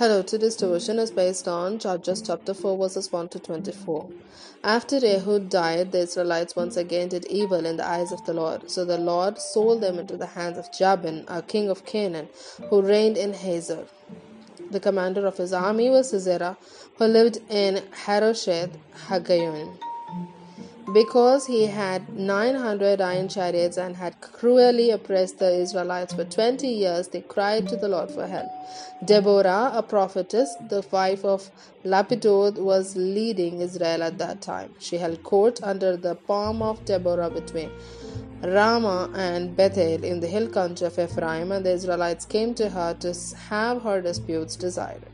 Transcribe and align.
Hello, 0.00 0.22
today's 0.22 0.56
devotion 0.56 0.98
is 0.98 1.10
based 1.10 1.46
on 1.46 1.78
Judges 1.78 2.22
chapter 2.22 2.54
4, 2.54 2.78
verses 2.78 3.12
1 3.12 3.28
to 3.28 3.38
24. 3.38 4.08
After 4.64 4.96
Ehud 4.96 5.50
died, 5.50 5.92
the 5.92 5.98
Israelites 5.98 6.56
once 6.56 6.78
again 6.78 7.08
did 7.08 7.26
evil 7.26 7.66
in 7.66 7.76
the 7.76 7.86
eyes 7.86 8.10
of 8.10 8.24
the 8.24 8.32
Lord. 8.32 8.70
So 8.70 8.86
the 8.86 8.96
Lord 8.96 9.38
sold 9.38 9.82
them 9.82 9.98
into 9.98 10.16
the 10.16 10.24
hands 10.24 10.56
of 10.56 10.72
Jabin, 10.72 11.26
a 11.28 11.42
king 11.42 11.68
of 11.68 11.84
Canaan, 11.84 12.30
who 12.70 12.80
reigned 12.80 13.18
in 13.18 13.34
Hazor. 13.34 13.84
The 14.70 14.80
commander 14.80 15.26
of 15.26 15.36
his 15.36 15.52
army 15.52 15.90
was 15.90 16.08
Sisera, 16.08 16.56
who 16.96 17.04
lived 17.04 17.36
in 17.50 17.82
Harosheth 18.06 18.70
Hagoyim 19.08 19.76
because 20.92 21.46
he 21.46 21.66
had 21.66 22.08
900 22.16 23.00
iron 23.00 23.28
chariots 23.28 23.76
and 23.76 23.96
had 23.96 24.20
cruelly 24.20 24.90
oppressed 24.90 25.38
the 25.38 25.52
Israelites 25.52 26.14
for 26.14 26.24
20 26.24 26.66
years, 26.66 27.08
they 27.08 27.20
cried 27.20 27.68
to 27.68 27.76
the 27.76 27.88
Lord 27.88 28.10
for 28.10 28.26
help. 28.26 28.50
Deborah, 29.04 29.70
a 29.74 29.82
prophetess, 29.82 30.54
the 30.68 30.84
wife 30.90 31.24
of 31.24 31.50
Lapidoth, 31.84 32.58
was 32.58 32.96
leading 32.96 33.60
Israel 33.60 34.02
at 34.02 34.18
that 34.18 34.40
time. 34.40 34.74
She 34.78 34.96
held 34.96 35.22
court 35.22 35.60
under 35.62 35.96
the 35.96 36.14
palm 36.14 36.62
of 36.62 36.84
Deborah 36.84 37.30
between 37.30 37.70
Ramah 38.42 39.10
and 39.14 39.56
Bethel 39.56 40.02
in 40.02 40.20
the 40.20 40.26
hill 40.26 40.48
country 40.48 40.86
of 40.86 40.98
Ephraim, 40.98 41.52
and 41.52 41.64
the 41.64 41.72
Israelites 41.72 42.24
came 42.24 42.54
to 42.54 42.70
her 42.70 42.94
to 43.00 43.14
have 43.48 43.82
her 43.82 44.00
disputes 44.00 44.56
decided. 44.56 45.08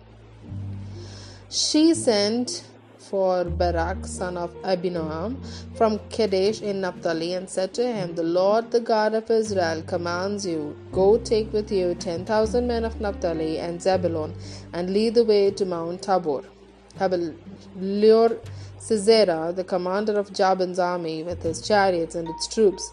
She 1.51 1.95
sent 1.95 2.65
for 3.11 3.45
Barak 3.45 4.07
son 4.07 4.37
of 4.37 4.55
Abinoam 4.63 5.37
from 5.77 5.99
Kadesh 6.11 6.61
in 6.63 6.81
Naphtali 6.81 7.35
and 7.35 7.49
said 7.49 7.73
to 7.75 7.87
him, 7.87 8.15
The 8.15 8.23
Lord, 8.23 8.71
the 8.71 8.81
God 8.81 9.15
of 9.15 9.31
Israel, 9.31 9.83
commands 9.83 10.47
you, 10.47 10.77
Go 10.93 11.19
take 11.19 11.53
with 11.53 11.71
you 11.71 11.95
ten 11.95 12.25
thousand 12.25 12.67
men 12.67 12.85
of 12.85 13.01
Naphtali 13.01 13.59
and 13.59 13.81
Zebulun 13.81 14.35
and 14.73 14.93
lead 14.93 15.15
the 15.15 15.25
way 15.25 15.51
to 15.51 15.65
Mount 15.65 16.03
Tabor. 16.03 16.43
Will 17.01 17.35
lure 17.77 18.39
Sisera, 18.79 19.53
the 19.55 19.65
commander 19.65 20.19
of 20.19 20.33
Jabin's 20.33 20.79
army, 20.79 21.23
with 21.23 21.43
his 21.43 21.61
chariots 21.61 22.15
and 22.15 22.29
its 22.29 22.47
troops 22.47 22.91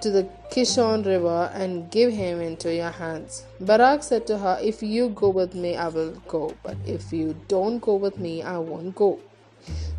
to 0.00 0.10
the 0.10 0.28
Kishon 0.50 1.04
River 1.04 1.50
and 1.54 1.90
give 1.90 2.12
him 2.12 2.40
into 2.40 2.74
your 2.74 2.90
hands. 2.90 3.44
Barak 3.60 4.02
said 4.02 4.26
to 4.28 4.38
her, 4.38 4.58
If 4.62 4.82
you 4.82 5.10
go 5.10 5.28
with 5.28 5.54
me, 5.54 5.76
I 5.76 5.88
will 5.88 6.12
go, 6.28 6.54
but 6.62 6.76
if 6.86 7.12
you 7.12 7.36
don't 7.48 7.78
go 7.80 7.96
with 7.96 8.18
me, 8.18 8.42
I 8.42 8.58
won't 8.58 8.94
go. 8.94 9.18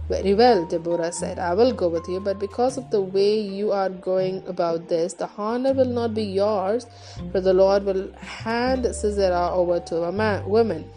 Very 0.09 0.33
well, 0.33 0.66
Deborah 0.66 1.11
said, 1.11 1.38
I 1.38 1.53
will 1.53 1.72
go 1.72 1.88
with 1.88 2.08
you, 2.09 2.20
but 2.20 2.39
because 2.39 2.77
of 2.77 2.89
the 2.89 3.00
way 3.00 3.39
you 3.39 3.72
are 3.72 3.89
going 3.89 4.44
about 4.47 4.89
this, 4.89 5.14
the 5.14 5.30
honor 5.38 5.72
will 5.73 5.86
not 5.86 6.16
be 6.16 6.23
yours, 6.23 6.88
for 7.31 7.42
the 7.42 7.53
Lord 7.53 7.83
will 7.83 8.11
hand 8.14 8.88
Sisera 8.95 9.52
over 9.52 9.80
to 9.81 10.03
a 10.03 10.11
man, 10.11 10.50
women. 10.50 10.89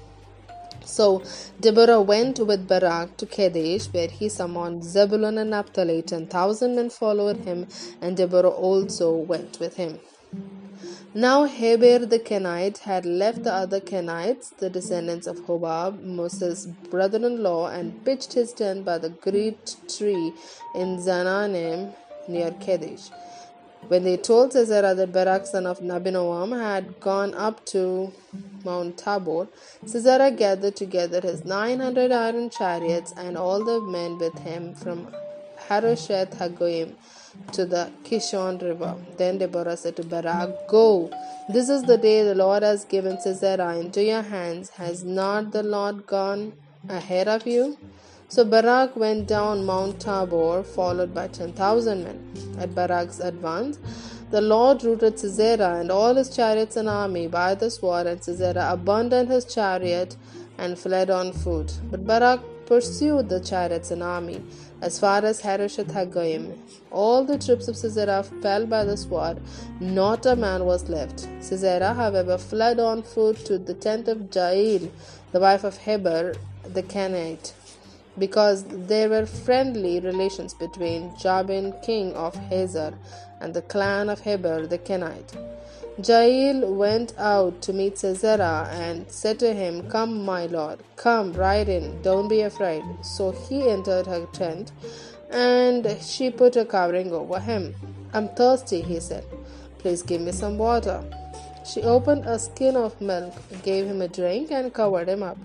So 0.84 1.22
Deborah 1.60 2.00
went 2.00 2.38
with 2.38 2.68
Barak 2.68 3.16
to 3.18 3.26
Kadesh, 3.26 3.86
where 3.86 4.08
he 4.08 4.28
summoned 4.28 4.84
Zebulun 4.84 5.38
and 5.38 5.50
Naphtali. 5.50 6.02
Ten 6.02 6.26
thousand 6.26 6.76
men 6.76 6.90
followed 6.90 7.38
him, 7.38 7.66
and 8.00 8.16
Deborah 8.16 8.48
also 8.48 9.14
went 9.14 9.60
with 9.60 9.76
him. 9.76 10.00
Now 11.14 11.44
Heber 11.44 12.06
the 12.06 12.18
Kenite 12.18 12.78
had 12.78 13.04
left 13.04 13.42
the 13.44 13.52
other 13.52 13.80
Kenites, 13.80 14.56
the 14.56 14.70
descendants 14.70 15.26
of 15.26 15.40
Hobab, 15.40 16.02
Moses' 16.02 16.66
brother-in-law, 16.90 17.68
and 17.68 18.02
pitched 18.02 18.32
his 18.32 18.54
tent 18.54 18.86
by 18.86 18.96
the 18.96 19.10
great 19.10 19.76
tree 19.94 20.32
in 20.74 20.96
Zaanannim 20.96 21.94
near 22.28 22.52
Kadesh. 22.52 23.10
When 23.88 24.04
they 24.04 24.16
told 24.16 24.52
Sisera 24.52 24.94
that 24.94 25.12
Barak 25.12 25.44
son 25.44 25.66
of 25.66 25.80
Abinoam 25.80 26.58
had 26.58 26.98
gone 27.00 27.34
up 27.34 27.66
to 27.66 28.12
Mount 28.64 28.98
Tabor, 28.98 29.48
Sisera 29.86 30.30
gathered 30.30 30.76
together 30.76 31.20
his 31.20 31.44
nine 31.44 31.80
hundred 31.80 32.12
iron 32.12 32.50
chariots 32.50 33.12
and 33.16 33.36
all 33.36 33.64
the 33.64 33.80
men 33.80 34.18
with 34.18 34.38
him 34.40 34.74
from 34.74 35.08
Harosheth 35.68 36.38
Hagoyim 36.38 36.94
to 37.52 37.64
the 37.64 37.90
Kishon 38.04 38.60
River. 38.60 38.94
Then 39.16 39.38
Deborah 39.38 39.76
said 39.76 39.96
to 39.96 40.04
Barak, 40.04 40.68
Go, 40.68 41.10
this 41.48 41.68
is 41.68 41.82
the 41.84 41.96
day 41.98 42.22
the 42.22 42.34
Lord 42.34 42.62
has 42.62 42.84
given 42.84 43.20
Sisera 43.20 43.76
into 43.76 44.02
your 44.02 44.22
hands. 44.22 44.70
Has 44.70 45.02
not 45.02 45.52
the 45.52 45.62
Lord 45.62 46.06
gone 46.06 46.52
ahead 46.88 47.28
of 47.28 47.46
you? 47.46 47.78
So 48.28 48.44
Barak 48.44 48.96
went 48.96 49.28
down 49.28 49.66
Mount 49.66 50.00
Tabor, 50.00 50.62
followed 50.62 51.14
by 51.14 51.28
ten 51.28 51.52
thousand 51.52 52.04
men. 52.04 52.56
At 52.58 52.74
Barak's 52.74 53.20
advance, 53.20 53.78
the 54.32 54.40
Lord 54.40 54.82
routed 54.82 55.18
Sisera 55.18 55.78
and 55.78 55.90
all 55.90 56.14
his 56.14 56.34
chariots 56.34 56.76
and 56.76 56.88
army 56.88 57.26
by 57.28 57.54
the 57.54 57.70
sword, 57.70 58.06
and 58.06 58.24
Sisera 58.24 58.72
abandoned 58.72 59.28
his 59.28 59.44
chariot 59.44 60.16
and 60.56 60.78
fled 60.78 61.10
on 61.10 61.32
foot. 61.34 61.74
But 61.90 62.06
Barak 62.06 62.40
pursued 62.64 63.28
the 63.28 63.40
chariots 63.40 63.90
and 63.90 64.02
army 64.02 64.42
as 64.80 64.98
far 64.98 65.22
as 65.22 65.42
Harosheth 65.42 65.92
Hagoyim. 65.92 66.56
All 66.90 67.24
the 67.24 67.36
troops 67.36 67.68
of 67.68 67.76
Sisera 67.76 68.22
fell 68.22 68.64
by 68.64 68.84
the 68.84 68.96
sword, 68.96 69.42
not 69.80 70.24
a 70.24 70.34
man 70.34 70.64
was 70.64 70.88
left. 70.88 71.28
Sisera, 71.40 71.92
however, 71.92 72.38
fled 72.38 72.80
on 72.80 73.02
foot 73.02 73.36
to 73.44 73.58
the 73.58 73.74
tent 73.74 74.08
of 74.08 74.34
Jael, 74.34 74.90
the 75.32 75.40
wife 75.40 75.64
of 75.64 75.76
Heber 75.76 76.34
the 76.72 76.82
Kenite 76.82 77.52
because 78.18 78.64
there 78.64 79.08
were 79.08 79.26
friendly 79.26 80.00
relations 80.00 80.54
between 80.54 81.16
Jabin, 81.16 81.74
king 81.82 82.14
of 82.14 82.34
Hazor, 82.34 82.94
and 83.40 83.54
the 83.54 83.62
clan 83.62 84.08
of 84.08 84.20
Heber 84.20 84.66
the 84.66 84.78
Kenite. 84.78 85.36
Jael 86.02 86.74
went 86.74 87.12
out 87.18 87.60
to 87.62 87.72
meet 87.72 87.98
Sisera 87.98 88.68
and 88.72 89.10
said 89.10 89.38
to 89.40 89.52
him, 89.52 89.88
Come, 89.90 90.24
my 90.24 90.46
lord, 90.46 90.80
come, 90.96 91.32
ride 91.34 91.68
in, 91.68 92.00
don't 92.00 92.28
be 92.28 92.40
afraid. 92.40 92.82
So 93.02 93.32
he 93.32 93.68
entered 93.68 94.06
her 94.06 94.26
tent, 94.32 94.72
and 95.30 95.86
she 96.00 96.30
put 96.30 96.56
a 96.56 96.64
covering 96.64 97.12
over 97.12 97.38
him. 97.38 97.74
I'm 98.14 98.28
thirsty, 98.28 98.80
he 98.80 99.00
said. 99.00 99.24
Please 99.78 100.02
give 100.02 100.22
me 100.22 100.32
some 100.32 100.56
water. 100.56 101.04
She 101.64 101.82
opened 101.82 102.24
a 102.24 102.38
skin 102.38 102.76
of 102.76 102.98
milk, 103.00 103.34
gave 103.62 103.86
him 103.86 104.00
a 104.00 104.08
drink, 104.08 104.50
and 104.50 104.72
covered 104.72 105.08
him 105.08 105.22
up. 105.22 105.38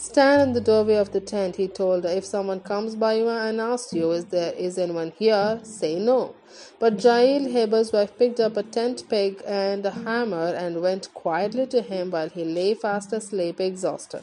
Stand 0.00 0.40
in 0.40 0.52
the 0.54 0.62
doorway 0.62 0.94
of 0.94 1.12
the 1.12 1.20
tent, 1.20 1.56
he 1.56 1.68
told 1.68 2.04
her. 2.04 2.10
If 2.10 2.24
someone 2.24 2.60
comes 2.60 2.96
by 2.96 3.16
you 3.16 3.28
and 3.28 3.60
asks 3.60 3.92
you, 3.92 4.10
Is 4.12 4.24
there 4.24 4.54
is 4.54 4.78
anyone 4.78 5.12
here? 5.18 5.60
say 5.62 5.98
no. 5.98 6.34
But 6.78 7.04
Jael, 7.04 7.50
Heber's 7.52 7.92
wife, 7.92 8.16
picked 8.18 8.40
up 8.40 8.56
a 8.56 8.62
tent 8.62 9.02
peg 9.10 9.42
and 9.46 9.84
a 9.84 9.90
hammer 9.90 10.54
and 10.56 10.80
went 10.80 11.12
quietly 11.12 11.66
to 11.66 11.82
him 11.82 12.12
while 12.12 12.30
he 12.30 12.44
lay 12.44 12.72
fast 12.72 13.12
asleep, 13.12 13.60
exhausted. 13.60 14.22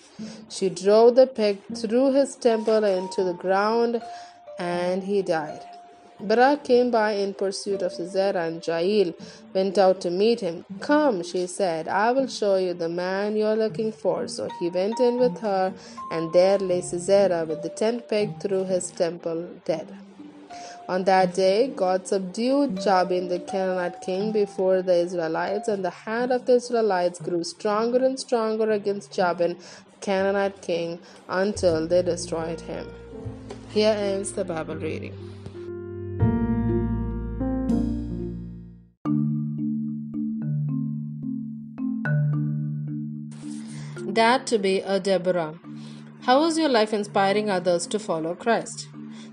She 0.50 0.70
drove 0.70 1.16
the 1.16 1.28
peg 1.28 1.60
through 1.76 2.14
his 2.14 2.36
temple 2.36 2.84
into 2.84 3.24
the 3.24 3.36
ground 3.36 4.02
and 4.58 5.04
he 5.04 5.22
died. 5.22 5.77
Barak 6.20 6.64
came 6.64 6.90
by 6.90 7.12
in 7.12 7.36
pursuit 7.36 7.84
of 7.84 7.94
Sisera, 7.94 8.46
and 8.48 8.66
Jael 8.66 9.14
went 9.54 9.78
out 9.78 10.02
to 10.02 10.10
meet 10.10 10.40
him. 10.40 10.66
Come, 10.80 11.22
she 11.24 11.46
said, 11.46 11.88
I 11.88 12.12
will 12.12 12.28
show 12.28 12.56
you 12.56 12.74
the 12.74 12.90
man 12.90 13.36
you 13.36 13.46
are 13.46 13.56
looking 13.56 13.92
for. 13.92 14.28
So 14.28 14.50
he 14.60 14.70
went 14.70 15.00
in 15.00 15.20
with 15.20 15.40
her, 15.42 15.74
and 16.12 16.34
there 16.34 16.58
lay 16.58 16.82
Sisera 16.82 17.46
with 17.46 17.62
the 17.62 17.70
tent 17.70 18.08
peg 18.08 18.40
through 18.42 18.66
his 18.66 18.90
temple, 18.90 19.48
dead. 19.64 19.96
On 20.90 21.04
that 21.04 21.36
day, 21.36 21.68
God 21.76 22.08
subdued 22.08 22.82
Jabin 22.82 23.28
the 23.28 23.40
Canaanite 23.40 24.02
king 24.02 24.32
before 24.32 24.82
the 24.82 24.96
Israelites, 24.96 25.68
and 25.68 25.86
the 25.86 25.92
hand 25.92 26.32
of 26.32 26.46
the 26.46 26.56
Israelites 26.56 27.20
grew 27.20 27.44
stronger 27.44 28.04
and 28.04 28.20
stronger 28.20 28.72
against 28.72 29.14
Jabin, 29.14 29.58
Canaanite 30.02 30.62
king, 30.62 31.00
until 31.28 31.88
they 31.88 32.02
destroyed 32.02 32.62
him. 32.62 32.88
Here 33.70 33.96
ends 33.96 34.32
the 34.32 34.46
Bible 34.46 34.78
reading. 34.78 35.14
Dad 44.18 44.48
to 44.48 44.58
be 44.58 44.80
a 44.80 45.00
Deborah. 45.00 45.60
How 46.22 46.44
is 46.46 46.58
your 46.58 46.70
life 46.70 46.92
inspiring 46.92 47.52
others 47.52 47.86
to 47.86 48.00
follow 48.00 48.34
Christ? 48.34 48.88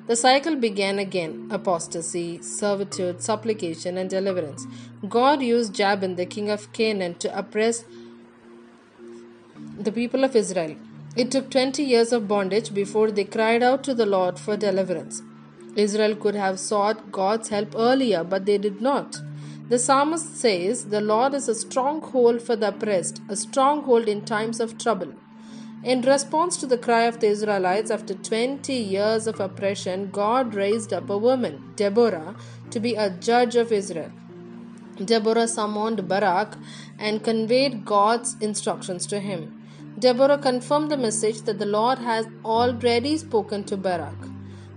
The 0.09 0.15
cycle 0.15 0.57
began 0.57 0.99
again 0.99 1.49
apostasy, 1.51 2.43
servitude, 2.43 3.23
supplication, 3.23 3.97
and 3.97 4.11
deliverance. 4.11 4.67
God 5.09 5.41
used 5.41 5.75
Jabin, 5.75 6.17
the 6.17 6.27
king 6.27 6.51
of 6.51 6.71
Canaan, 6.75 7.15
to 7.21 7.39
oppress 7.39 7.87
the 9.79 9.91
people 9.91 10.23
of 10.23 10.37
Israel. 10.37 10.77
It 11.17 11.31
took 11.31 11.51
20 11.51 11.83
years 11.83 12.13
of 12.13 12.29
bondage 12.29 12.75
before 12.75 13.11
they 13.11 13.25
cried 13.25 13.63
out 13.63 13.85
to 13.85 13.95
the 13.95 14.05
Lord 14.05 14.39
for 14.39 14.55
deliverance. 14.55 15.23
Israel 15.77 16.15
could 16.15 16.35
have 16.35 16.61
sought 16.61 17.11
God's 17.11 17.49
help 17.49 17.75
earlier, 17.75 18.23
but 18.23 18.45
they 18.45 18.59
did 18.59 18.83
not. 18.83 19.17
The 19.67 19.79
psalmist 19.79 20.37
says, 20.37 20.87
The 20.91 21.01
Lord 21.01 21.33
is 21.33 21.49
a 21.49 21.55
stronghold 21.55 22.43
for 22.43 22.55
the 22.55 22.69
oppressed, 22.69 23.23
a 23.31 23.37
stronghold 23.37 24.09
in 24.09 24.23
times 24.27 24.61
of 24.61 24.77
trouble. 24.77 25.15
In 25.83 26.03
response 26.03 26.59
to 26.59 26.67
the 26.67 26.77
cry 26.77 27.05
of 27.05 27.21
the 27.21 27.29
Israelites 27.29 27.91
after 27.91 28.13
20 28.13 28.75
years 28.75 29.27
of 29.27 29.41
oppression, 29.41 30.11
God 30.11 30.55
raised 30.55 30.93
up 30.93 31.09
a 31.09 31.17
woman, 31.17 31.73
Deborah, 31.77 32.37
to 32.71 32.79
be 32.79 32.95
a 32.95 33.09
judge 33.09 33.57
of 33.57 33.73
Israel. 33.73 34.13
Deborah 35.03 35.49
summoned 35.49 36.07
Barak 36.09 36.59
and 36.99 37.25
conveyed 37.25 37.87
God's 37.87 38.37
instructions 38.43 39.07
to 39.07 39.19
him. 39.19 39.63
Deborah 39.99 40.39
confirmed 40.39 40.91
the 40.91 40.99
message 40.99 41.41
that 41.43 41.59
the 41.59 41.67
Lord 41.67 41.99
has 41.99 42.27
already 42.45 43.17
spoken 43.17 43.65
to 43.65 43.79
Barak. 43.79 44.34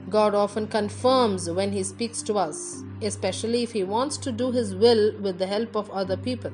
God 0.09 0.35
often 0.35 0.67
confirms 0.67 1.49
when 1.49 1.71
He 1.71 1.83
speaks 1.83 2.21
to 2.23 2.35
us, 2.35 2.83
especially 3.01 3.63
if 3.63 3.73
He 3.73 3.83
wants 3.83 4.17
to 4.17 4.31
do 4.31 4.51
His 4.51 4.75
will 4.75 5.13
with 5.19 5.37
the 5.37 5.47
help 5.47 5.75
of 5.75 5.89
other 5.91 6.17
people. 6.17 6.51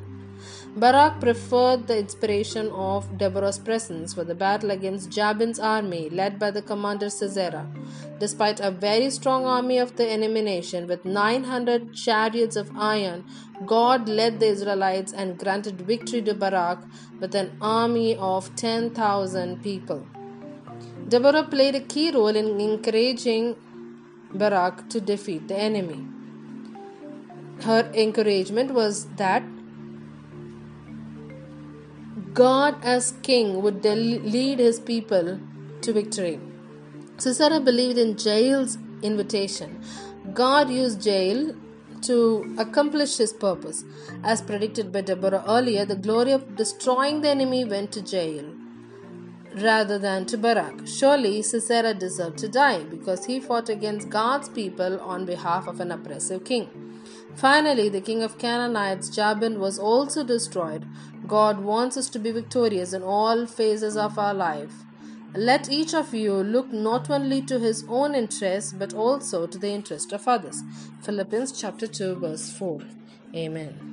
Barak 0.75 1.19
preferred 1.19 1.85
the 1.87 1.97
inspiration 1.99 2.69
of 2.71 3.17
Deborah's 3.17 3.59
presence 3.59 4.13
for 4.13 4.23
the 4.23 4.35
battle 4.35 4.71
against 4.71 5.11
Jabin's 5.11 5.59
army 5.59 6.09
led 6.09 6.39
by 6.39 6.49
the 6.49 6.63
commander 6.63 7.09
Sisera. 7.09 7.67
Despite 8.19 8.59
a 8.59 8.71
very 8.71 9.09
strong 9.11 9.45
army 9.45 9.77
of 9.77 9.95
the 9.95 10.07
enemy 10.07 10.41
nation 10.41 10.87
with 10.87 11.05
900 11.05 11.93
chariots 11.93 12.55
of 12.55 12.71
iron, 12.75 13.23
God 13.65 14.09
led 14.09 14.39
the 14.39 14.47
Israelites 14.47 15.13
and 15.13 15.37
granted 15.37 15.81
victory 15.81 16.23
to 16.23 16.33
Barak 16.33 16.79
with 17.19 17.35
an 17.35 17.55
army 17.61 18.15
of 18.15 18.55
10,000 18.55 19.61
people. 19.61 20.07
Deborah 21.09 21.43
played 21.43 21.75
a 21.75 21.81
key 21.81 22.11
role 22.11 22.35
in 22.35 22.59
encouraging 22.59 23.55
Barak 24.33 24.89
to 24.89 25.01
defeat 25.01 25.47
the 25.47 25.57
enemy. 25.57 26.07
Her 27.61 27.91
encouragement 27.93 28.73
was 28.73 29.05
that 29.17 29.43
God 32.33 32.77
as 32.83 33.11
king 33.21 33.61
would 33.61 33.83
lead 33.83 34.59
his 34.59 34.79
people 34.79 35.39
to 35.81 35.93
victory. 35.93 36.39
Sisera 37.17 37.59
believed 37.59 37.97
in 37.97 38.15
Jael's 38.17 38.77
invitation. 39.01 39.83
God 40.33 40.69
used 40.69 41.05
Jael 41.05 41.53
to 42.03 42.55
accomplish 42.57 43.17
his 43.17 43.33
purpose. 43.33 43.83
As 44.23 44.41
predicted 44.41 44.91
by 44.91 45.01
Deborah 45.01 45.43
earlier, 45.47 45.85
the 45.85 45.95
glory 45.95 46.31
of 46.31 46.55
destroying 46.55 47.21
the 47.21 47.29
enemy 47.29 47.65
went 47.65 47.91
to 47.91 48.01
Jael 48.01 48.45
rather 49.55 49.97
than 49.99 50.25
to 50.25 50.37
Barak. 50.37 50.87
Surely 50.87 51.41
Sisera 51.41 51.93
deserved 51.93 52.37
to 52.39 52.47
die 52.47 52.83
because 52.83 53.25
he 53.25 53.39
fought 53.39 53.69
against 53.69 54.09
God's 54.09 54.49
people 54.49 54.99
on 55.01 55.25
behalf 55.25 55.67
of 55.67 55.79
an 55.79 55.91
oppressive 55.91 56.43
king. 56.43 56.69
Finally, 57.35 57.89
the 57.89 58.01
king 58.01 58.21
of 58.21 58.37
Canaanites, 58.37 59.09
Jabin, 59.09 59.59
was 59.59 59.79
also 59.79 60.23
destroyed. 60.23 60.85
God 61.27 61.59
wants 61.59 61.97
us 61.97 62.09
to 62.09 62.19
be 62.19 62.31
victorious 62.31 62.93
in 62.93 63.03
all 63.03 63.45
phases 63.45 63.97
of 63.97 64.19
our 64.19 64.33
life. 64.33 64.73
Let 65.35 65.69
each 65.69 65.95
of 65.95 66.13
you 66.13 66.35
look 66.35 66.71
not 66.71 67.09
only 67.09 67.41
to 67.43 67.57
his 67.57 67.85
own 67.89 68.13
interest 68.13 68.77
but 68.77 68.93
also 68.93 69.47
to 69.47 69.57
the 69.57 69.69
interest 69.69 70.13
of 70.13 70.27
others. 70.27 70.61
Philippians 71.01 71.59
chapter 71.59 71.87
2 71.87 72.15
verse 72.15 72.51
4. 72.53 72.81
Amen. 73.35 73.92